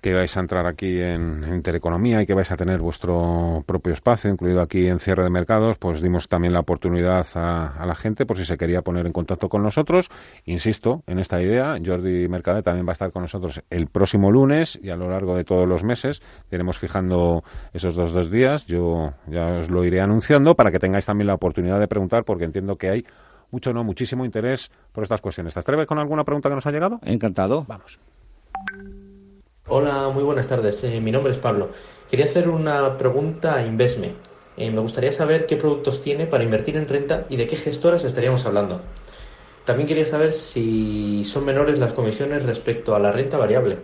que 0.00 0.12
vais 0.12 0.36
a 0.36 0.40
entrar 0.40 0.66
aquí 0.66 1.00
en, 1.00 1.44
Intereconomía 1.54 2.20
y 2.20 2.26
que 2.26 2.34
vais 2.34 2.50
a 2.50 2.56
tener 2.56 2.80
vuestro 2.80 3.62
propio 3.66 3.92
espacio, 3.92 4.30
incluido 4.30 4.60
aquí 4.60 4.86
en 4.86 4.98
cierre 4.98 5.22
de 5.22 5.30
mercados, 5.30 5.78
pues 5.78 6.02
dimos 6.02 6.28
también 6.28 6.52
la 6.52 6.60
oportunidad 6.60 7.26
a, 7.34 7.86
la 7.86 7.94
gente 7.94 8.26
por 8.26 8.36
si 8.36 8.44
se 8.44 8.56
quería 8.56 8.82
poner 8.82 9.06
en 9.06 9.12
contacto 9.12 9.48
con 9.48 9.62
nosotros. 9.62 10.10
Insisto 10.44 11.02
en 11.06 11.18
esta 11.18 11.40
idea, 11.40 11.78
Jordi 11.84 12.28
Mercade 12.28 12.62
también 12.62 12.86
va 12.86 12.90
a 12.90 12.92
estar 12.92 13.12
con 13.12 13.22
nosotros 13.22 13.62
el 13.70 13.86
próximo 13.86 14.30
lunes 14.30 14.78
y 14.82 14.90
a 14.90 14.96
lo 14.96 15.08
largo 15.08 15.36
de 15.36 15.44
todos 15.44 15.66
los 15.68 15.84
meses. 15.84 16.22
Iremos 16.50 16.78
fijando 16.78 17.42
esos 17.72 17.94
dos 17.94 18.13
dos 18.14 18.30
días. 18.30 18.66
Yo 18.66 19.12
ya 19.26 19.58
os 19.58 19.70
lo 19.70 19.84
iré 19.84 20.00
anunciando 20.00 20.54
para 20.54 20.70
que 20.72 20.78
tengáis 20.78 21.06
también 21.06 21.26
la 21.26 21.34
oportunidad 21.34 21.78
de 21.78 21.88
preguntar, 21.88 22.24
porque 22.24 22.44
entiendo 22.44 22.76
que 22.76 22.88
hay 22.88 23.06
mucho, 23.50 23.72
no, 23.72 23.84
muchísimo 23.84 24.24
interés 24.24 24.70
por 24.92 25.02
estas 25.02 25.20
cuestiones. 25.20 25.54
¿Te 25.54 25.60
atreves 25.60 25.86
con 25.86 25.98
alguna 25.98 26.24
pregunta 26.24 26.48
que 26.48 26.54
nos 26.54 26.66
ha 26.66 26.72
llegado? 26.72 27.00
Encantado. 27.04 27.64
Vamos. 27.68 27.98
Hola, 29.66 30.10
muy 30.12 30.22
buenas 30.22 30.48
tardes. 30.48 30.82
Eh, 30.84 31.00
mi 31.00 31.10
nombre 31.10 31.32
es 31.32 31.38
Pablo. 31.38 31.70
Quería 32.10 32.26
hacer 32.26 32.48
una 32.48 32.96
pregunta 32.98 33.56
a 33.56 33.66
Invesme. 33.66 34.12
Eh, 34.56 34.70
me 34.70 34.80
gustaría 34.80 35.12
saber 35.12 35.46
qué 35.46 35.56
productos 35.56 36.02
tiene 36.02 36.26
para 36.26 36.44
invertir 36.44 36.76
en 36.76 36.88
renta 36.88 37.26
y 37.28 37.36
de 37.36 37.46
qué 37.46 37.56
gestoras 37.56 38.04
estaríamos 38.04 38.44
hablando. 38.46 38.82
También 39.64 39.88
quería 39.88 40.06
saber 40.06 40.32
si 40.32 41.24
son 41.24 41.44
menores 41.44 41.78
las 41.78 41.92
comisiones 41.92 42.44
respecto 42.44 42.94
a 42.94 42.98
la 42.98 43.10
renta 43.10 43.38
variable. 43.38 43.78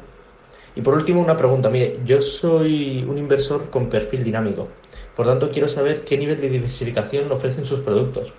Y 0.77 0.83
por 0.83 0.95
último, 0.95 1.21
una 1.21 1.37
pregunta. 1.37 1.69
Mire, 1.69 2.01
yo 2.05 2.21
soy 2.21 3.05
un 3.09 3.19
inversor 3.19 3.71
con 3.71 3.89
perfil 3.89 4.23
dinámico. 4.23 4.69
Por 5.17 5.27
tanto, 5.27 5.51
quiero 5.51 5.69
saber 5.69 6.05
qué 6.05 6.17
nivel 6.17 6.41
de 6.41 6.49
diversificación 6.49 7.31
ofrecen 7.33 7.65
sus 7.65 7.81
productos. 7.81 8.33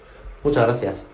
Muchas 0.43 0.65
gracias. 0.65 1.05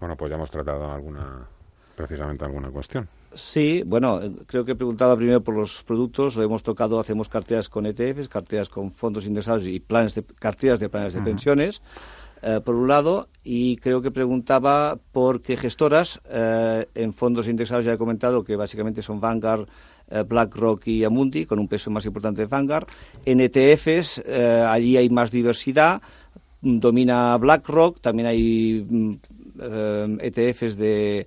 Bueno, 0.00 0.16
pues 0.16 0.30
ya 0.30 0.36
hemos 0.36 0.50
tratado 0.50 0.90
alguna, 0.90 1.46
precisamente 1.94 2.44
alguna 2.44 2.70
cuestión. 2.70 3.08
Sí, 3.34 3.82
bueno, 3.84 4.20
creo 4.46 4.64
que 4.64 4.76
preguntaba 4.76 5.16
primero 5.16 5.42
por 5.42 5.56
los 5.56 5.82
productos. 5.82 6.36
Lo 6.36 6.44
hemos 6.44 6.62
tocado, 6.62 7.00
hacemos 7.00 7.28
carteras 7.28 7.68
con 7.68 7.86
ETFs, 7.86 8.28
carteras 8.28 8.68
con 8.68 8.92
fondos 8.92 9.26
indexados 9.26 9.66
y 9.66 9.80
planes 9.80 10.14
de, 10.14 10.22
carteras 10.22 10.80
de 10.80 10.88
planes 10.88 11.14
de 11.14 11.20
pensiones. 11.20 11.82
Eh, 12.46 12.60
por 12.62 12.74
un 12.74 12.88
lado, 12.88 13.28
y 13.42 13.76
creo 13.76 14.02
que 14.02 14.10
preguntaba 14.10 14.98
por 15.12 15.40
qué 15.40 15.56
gestoras 15.56 16.20
eh, 16.28 16.86
en 16.94 17.14
fondos 17.14 17.48
indexados 17.48 17.86
ya 17.86 17.94
he 17.94 17.96
comentado 17.96 18.44
que 18.44 18.54
básicamente 18.54 19.00
son 19.00 19.18
Vanguard, 19.18 19.62
eh, 19.62 19.66
BlackRock 20.08 20.86
y 20.86 21.04
Amundi, 21.04 21.46
con 21.46 21.58
un 21.58 21.68
peso 21.68 21.90
más 21.90 22.06
importante 22.06 22.42
de 22.42 22.46
Vanguard. 22.46 22.86
En 23.24 23.40
ETFs, 23.40 24.22
eh, 24.24 24.64
allí 24.66 24.96
hay 24.96 25.08
más 25.10 25.30
diversidad, 25.30 26.02
domina 26.60 27.36
BlackRock, 27.36 28.00
también 28.00 28.26
hay 28.28 28.86
ETFs 30.20 30.76
mm, 30.76 30.82
eh, 30.82 31.26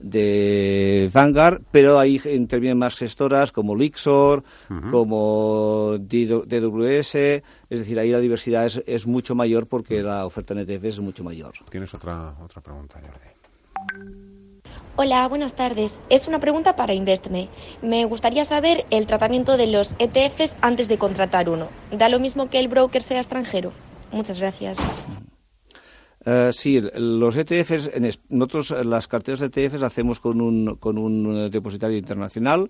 de, 0.00 1.10
Vanguard, 1.12 1.62
pero 1.70 1.98
ahí 1.98 2.20
intervienen 2.32 2.78
más 2.78 2.96
gestoras 2.96 3.50
como 3.50 3.74
Lixor, 3.74 4.44
como 4.90 5.96
DWS, 5.98 7.14
es 7.14 7.42
decir, 7.70 7.98
ahí 7.98 8.10
la 8.10 8.20
diversidad 8.20 8.66
es, 8.66 8.82
es 8.86 9.06
mucho 9.06 9.34
mayor 9.34 9.66
porque 9.66 10.02
la 10.02 10.24
oferta 10.24 10.54
en 10.54 10.60
ETFs 10.60 10.84
es 10.84 11.00
mucho 11.00 11.24
mayor. 11.24 11.54
Tienes 11.70 11.92
otra, 11.94 12.34
otra 12.40 12.62
pregunta, 12.62 13.00
Jordi. 13.00 14.37
Hola, 15.00 15.28
buenas 15.28 15.54
tardes. 15.54 16.00
Es 16.10 16.26
una 16.26 16.40
pregunta 16.40 16.74
para 16.74 16.92
Investme. 16.92 17.48
Me 17.82 18.04
gustaría 18.04 18.44
saber 18.44 18.84
el 18.90 19.06
tratamiento 19.06 19.56
de 19.56 19.68
los 19.68 19.94
ETFs 20.00 20.56
antes 20.60 20.88
de 20.88 20.98
contratar 20.98 21.48
uno. 21.48 21.68
¿Da 21.96 22.08
lo 22.08 22.18
mismo 22.18 22.50
que 22.50 22.58
el 22.58 22.66
broker 22.66 23.04
sea 23.04 23.20
extranjero? 23.20 23.70
Muchas 24.10 24.40
gracias. 24.40 24.76
Uh, 26.26 26.52
sí, 26.52 26.82
los 26.96 27.36
ETFs, 27.36 27.92
nosotros 28.28 28.74
las 28.84 29.06
carteras 29.06 29.38
de 29.38 29.46
ETFs 29.46 29.84
hacemos 29.84 30.18
con 30.18 30.40
un, 30.40 30.74
con 30.80 30.98
un 30.98 31.44
eh, 31.44 31.48
depositario 31.48 31.96
internacional, 31.96 32.68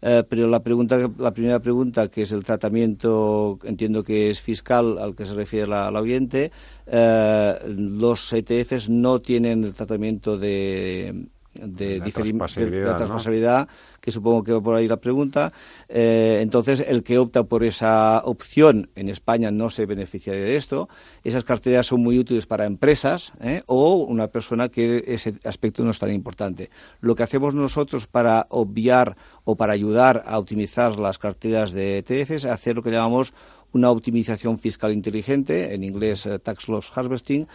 pero 0.00 0.48
la, 0.48 0.60
pregunta, 0.60 0.98
la 1.16 1.32
primera 1.32 1.60
pregunta, 1.60 2.08
que 2.08 2.22
es 2.22 2.32
el 2.32 2.44
tratamiento, 2.44 3.58
entiendo 3.64 4.04
que 4.04 4.28
es 4.28 4.42
fiscal 4.42 4.98
al 4.98 5.16
que 5.16 5.24
se 5.24 5.32
refiere 5.32 5.66
la, 5.66 5.90
la 5.90 6.00
oyente, 6.02 6.52
los 6.86 8.32
ETFs 8.34 8.90
no 8.90 9.20
tienen 9.20 9.64
el 9.64 9.72
tratamiento 9.72 10.36
de 10.36 11.30
de, 11.54 11.98
la 11.98 12.96
traspasabilidad, 12.96 13.68
que 14.00 14.10
supongo 14.10 14.42
que 14.42 14.52
va 14.52 14.60
por 14.60 14.76
ahí 14.76 14.86
la 14.86 14.98
pregunta. 14.98 15.52
Eh, 15.88 16.38
entonces, 16.40 16.84
el 16.86 17.02
que 17.02 17.18
opta 17.18 17.42
por 17.44 17.64
esa 17.64 18.22
opción 18.24 18.90
en 18.94 19.08
España 19.08 19.50
no 19.50 19.70
se 19.70 19.86
beneficiaría 19.86 20.44
de 20.44 20.56
esto. 20.56 20.88
Esas 21.24 21.44
carteras 21.44 21.86
son 21.86 22.02
muy 22.02 22.18
útiles 22.18 22.46
para 22.46 22.66
empresas 22.66 23.32
¿eh? 23.40 23.62
o 23.66 23.96
una 23.96 24.28
persona 24.28 24.68
que 24.68 25.04
ese 25.06 25.34
aspecto 25.44 25.84
no 25.84 25.90
es 25.90 25.98
tan 25.98 26.12
importante. 26.12 26.70
Lo 27.00 27.14
que 27.14 27.24
hacemos 27.24 27.54
nosotros 27.54 28.06
para 28.06 28.46
obviar 28.50 29.16
o 29.44 29.56
para 29.56 29.72
ayudar 29.72 30.24
a 30.26 30.38
optimizar 30.38 30.98
las 30.98 31.18
carteras 31.18 31.72
de 31.72 31.98
ETF 31.98 32.30
es 32.30 32.44
hacer 32.44 32.76
lo 32.76 32.82
que 32.82 32.90
llamamos 32.90 33.32
una 33.72 33.90
optimización 33.90 34.58
fiscal 34.58 34.92
inteligente, 34.92 35.74
en 35.74 35.84
inglés 35.84 36.26
eh, 36.26 36.38
tax 36.38 36.68
loss 36.68 36.90
harvesting, 36.94 37.46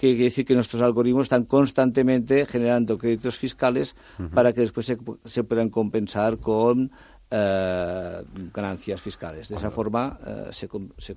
que 0.00 0.08
quiere 0.08 0.24
decir 0.24 0.46
que 0.46 0.54
nuestros 0.54 0.80
algoritmos 0.80 1.24
están 1.24 1.44
constantemente 1.44 2.46
generando 2.46 2.96
créditos 2.96 3.36
fiscales 3.36 3.94
para 4.32 4.54
que 4.54 4.62
después 4.62 4.86
se, 4.86 5.44
puedan 5.44 5.68
compensar 5.68 6.38
con 6.38 6.90
eh, 7.30 8.22
ganancias 8.54 8.98
fiscales. 8.98 9.50
De 9.50 9.56
esa 9.56 9.70
forma 9.70 10.18
eh, 10.26 10.46
se, 10.52 10.70
se, 10.96 11.14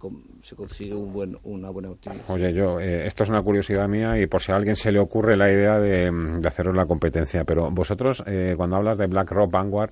consigue 0.56 0.94
un 0.94 1.14
buen, 1.14 1.38
una 1.44 1.70
buena 1.70 1.92
optimización. 1.92 2.38
Oye, 2.38 2.54
yo, 2.54 2.78
eh, 2.82 3.08
esto 3.08 3.24
es 3.24 3.30
una 3.30 3.42
curiosidad 3.42 3.88
mía 3.88 4.20
y 4.20 4.28
por 4.28 4.42
si 4.42 4.52
a 4.52 4.58
alguien 4.58 4.76
se 4.76 4.92
le 4.92 5.00
ocurre 5.00 5.38
la 5.38 5.50
idea 5.50 5.80
de, 5.80 6.12
de 6.12 6.46
haceros 6.46 6.76
la 6.76 6.86
competencia, 6.86 7.46
pero 7.46 7.72
vosotros, 7.72 8.22
cuando 8.58 8.76
hablas 8.76 8.98
de 8.98 9.08
BlackRock, 9.08 9.50
Vanguard, 9.50 9.92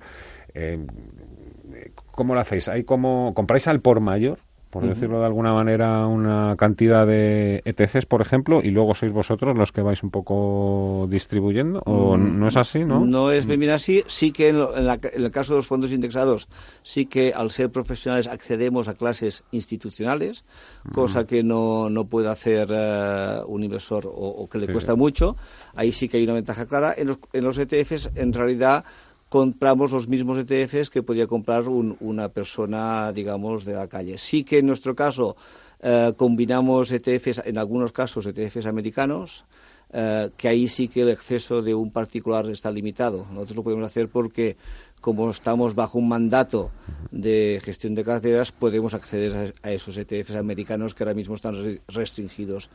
¿cómo 2.10 2.34
lo 2.34 2.40
hacéis? 2.40 2.68
¿Hay 2.68 2.84
como, 2.84 3.32
¿Compráis 3.32 3.68
al 3.68 3.80
por 3.80 4.00
mayor? 4.00 4.38
Por 4.72 4.86
decirlo 4.86 5.20
de 5.20 5.26
alguna 5.26 5.52
manera, 5.52 6.06
una 6.06 6.56
cantidad 6.56 7.06
de 7.06 7.60
ETCs, 7.66 8.06
por 8.06 8.22
ejemplo, 8.22 8.62
y 8.64 8.70
luego 8.70 8.94
sois 8.94 9.12
vosotros 9.12 9.54
los 9.54 9.70
que 9.70 9.82
vais 9.82 10.02
un 10.02 10.10
poco 10.10 11.06
distribuyendo, 11.10 11.82
o 11.84 12.16
mm, 12.16 12.38
no 12.38 12.48
es 12.48 12.56
así, 12.56 12.82
¿no? 12.82 13.04
No 13.04 13.30
es 13.30 13.44
bien 13.44 13.68
así. 13.68 14.02
Sí 14.06 14.32
que 14.32 14.48
en, 14.48 14.56
el 14.56 15.30
caso 15.30 15.52
de 15.52 15.58
los 15.58 15.66
fondos 15.66 15.92
indexados, 15.92 16.48
sí 16.82 17.04
que 17.04 17.34
al 17.34 17.50
ser 17.50 17.70
profesionales 17.70 18.26
accedemos 18.28 18.88
a 18.88 18.94
clases 18.94 19.44
institucionales, 19.50 20.46
cosa 20.94 21.26
que 21.26 21.42
no, 21.42 21.90
no 21.90 22.06
puede 22.06 22.30
hacer 22.30 22.68
eh, 22.72 23.40
un 23.46 23.62
inversor 23.62 24.10
o, 24.10 24.48
que 24.48 24.56
le 24.56 24.72
cuesta 24.72 24.94
mucho. 24.94 25.36
Ahí 25.74 25.92
sí 25.92 26.08
que 26.08 26.16
hay 26.16 26.24
una 26.24 26.32
ventaja 26.32 26.64
clara. 26.64 26.94
En 26.96 27.08
los, 27.08 27.18
en 27.34 27.44
los 27.44 27.58
ETFs, 27.58 28.10
en 28.14 28.32
realidad, 28.32 28.86
compramos 29.32 29.90
los 29.90 30.08
mismos 30.08 30.36
ETFs 30.36 30.90
que 30.90 31.02
podía 31.02 31.26
comprar 31.26 31.66
una 31.66 32.28
persona, 32.28 33.10
digamos, 33.12 33.64
de 33.64 33.72
la 33.72 33.88
calle. 33.88 34.18
Sí 34.18 34.44
que 34.44 34.58
en 34.58 34.66
nuestro 34.66 34.94
caso 34.94 35.36
eh, 35.80 36.12
combinamos 36.18 36.92
ETFs, 36.92 37.40
en 37.46 37.56
algunos 37.56 37.92
casos 37.92 38.26
ETFs 38.26 38.66
americanos, 38.66 39.46
eh, 39.90 40.28
que 40.36 40.48
ahí 40.48 40.68
sí 40.68 40.86
que 40.86 41.00
el 41.00 41.08
exceso 41.08 41.62
de 41.62 41.74
un 41.74 41.90
particular 41.90 42.46
está 42.50 42.70
limitado. 42.70 43.24
Nosotros 43.30 43.56
lo 43.56 43.62
podemos 43.62 43.86
hacer 43.86 44.10
porque, 44.10 44.58
como 45.00 45.30
estamos 45.30 45.74
bajo 45.74 45.98
un 45.98 46.10
mandato 46.10 46.70
de 47.10 47.58
gestión 47.64 47.94
de 47.94 48.04
carteras, 48.04 48.52
podemos 48.52 48.92
acceder 48.92 49.54
a, 49.62 49.68
a 49.68 49.72
esos 49.72 49.96
ETFs 49.96 50.34
americanos 50.34 50.94
que 50.94 51.04
ahora 51.04 51.14
mismo 51.14 51.36
están 51.36 51.80
restringidos 51.88 52.68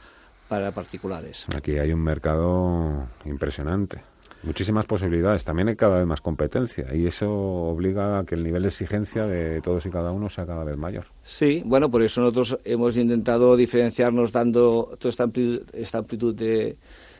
para 0.47 0.71
particulares. 0.71 1.45
Aquí 1.55 1.77
hay 1.77 1.91
un 1.93 2.01
mercado 2.01 3.05
impresionante. 3.25 4.01
Muchísimas 4.44 4.86
posibilidades. 4.86 5.44
También 5.44 5.67
hay 5.67 5.75
cada 5.75 5.98
vez 5.98 6.06
más 6.06 6.22
competencia 6.22 6.94
y 6.94 7.08
eso 7.08 7.29
obliga 7.29 8.20
a 8.20 8.24
que 8.24 8.36
el 8.36 8.44
nivel 8.44 8.62
de 8.62 8.70
exigencia 8.70 9.25
de 9.25 9.62
todos 9.62 9.86
y 9.86 9.89
cada 9.89 10.12
uno 10.12 10.29
sea 10.29 10.46
cada 10.46 10.63
vez 10.63 10.77
mayor. 10.77 11.06
Sí, 11.24 11.63
bueno, 11.65 11.89
por 11.89 12.03
eso 12.03 12.22
nosotros 12.22 12.58
hemos 12.63 12.98
intentado 12.98 13.56
diferenciarnos 13.56 14.32
dando 14.32 14.96
toda 15.00 15.10
esta 15.10 15.24
amplitud, 15.98 16.36
de, 16.36 16.77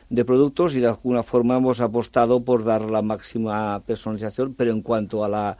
de 0.08 0.24
productos 0.24 0.76
y 0.76 0.80
de 0.80 0.86
alguna 0.86 1.22
forma 1.22 1.56
hemos 1.56 1.80
apostado 1.80 2.42
por 2.44 2.64
dar 2.64 2.82
la 2.82 3.02
máxima 3.02 3.80
personalización, 3.80 4.54
pero 4.54 4.70
en 4.70 4.82
cuanto 4.82 5.24
a 5.24 5.28
la 5.28 5.58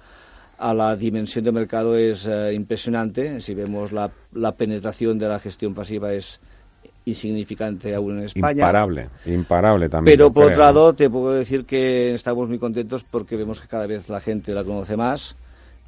a 0.58 0.74
la 0.74 0.96
dimensión 0.96 1.44
de 1.44 1.52
mercado 1.52 1.96
es 1.96 2.26
eh, 2.26 2.52
impresionante. 2.52 3.40
Si 3.40 3.54
vemos 3.54 3.92
la, 3.92 4.10
la, 4.32 4.56
penetración 4.56 5.16
de 5.16 5.28
la 5.28 5.38
gestión 5.38 5.72
pasiva 5.72 6.12
es 6.12 6.40
insignificante 7.08 7.94
aún 7.94 8.18
en 8.18 8.24
España. 8.24 8.62
Imparable, 8.62 9.08
imparable 9.26 9.88
también. 9.88 10.16
Pero 10.16 10.32
por 10.32 10.46
otro 10.46 10.62
lado, 10.62 10.94
te 10.94 11.08
puedo 11.10 11.32
decir 11.32 11.64
que 11.64 12.12
estamos 12.12 12.48
muy 12.48 12.58
contentos 12.58 13.04
porque 13.04 13.36
vemos 13.36 13.60
que 13.60 13.68
cada 13.68 13.86
vez 13.86 14.08
la 14.08 14.20
gente 14.20 14.52
la 14.52 14.64
conoce 14.64 14.96
más 14.96 15.36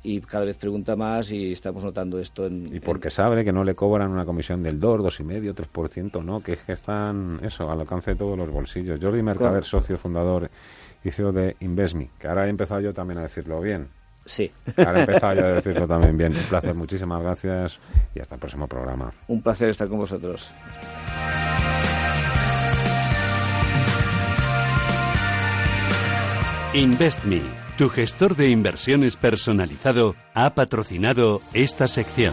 y 0.02 0.20
cada 0.20 0.44
vez 0.46 0.56
pregunta 0.56 0.96
más 0.96 1.30
y 1.30 1.52
estamos 1.52 1.84
notando 1.84 2.18
esto 2.18 2.46
en... 2.46 2.66
Y 2.74 2.80
porque 2.80 3.10
sabe 3.10 3.44
que 3.44 3.52
no 3.52 3.64
le 3.64 3.74
cobran 3.74 4.10
una 4.10 4.24
comisión 4.24 4.62
del 4.62 4.80
2, 4.80 5.00
2,5, 5.00 5.54
3%, 5.54 6.24
¿no? 6.24 6.42
Que 6.42 6.54
es 6.54 6.62
que 6.62 6.72
están, 6.72 7.40
eso, 7.42 7.70
al 7.70 7.80
alcance 7.80 8.12
de 8.12 8.16
todos 8.16 8.38
los 8.38 8.50
bolsillos. 8.50 8.98
Jordi 9.00 9.22
Mercader, 9.22 9.64
socio 9.64 9.98
fundador 9.98 10.50
y 11.04 11.10
CEO 11.10 11.32
de 11.32 11.56
Investme, 11.60 12.10
que 12.18 12.28
ahora 12.28 12.46
he 12.46 12.50
empezado 12.50 12.80
yo 12.80 12.94
también 12.94 13.18
a 13.18 13.22
decirlo 13.22 13.60
bien. 13.60 13.88
Sí. 14.24 14.50
Ahora 14.76 14.98
he 14.98 15.00
empezado 15.00 15.34
yo 15.34 15.46
a 15.46 15.52
decirlo 15.54 15.86
también 15.88 16.16
bien. 16.16 16.36
Un 16.36 16.44
placer, 16.44 16.74
muchísimas 16.74 17.22
gracias 17.22 17.78
y 18.14 18.20
hasta 18.20 18.34
el 18.36 18.40
próximo 18.40 18.66
programa. 18.66 19.12
Un 19.28 19.42
placer 19.42 19.70
estar 19.70 19.88
con 19.88 19.98
vosotros. 19.98 20.50
InvestMe, 26.72 27.42
tu 27.76 27.88
gestor 27.88 28.36
de 28.36 28.48
inversiones 28.48 29.16
personalizado, 29.16 30.14
ha 30.34 30.54
patrocinado 30.54 31.40
esta 31.52 31.88
sección. 31.88 32.32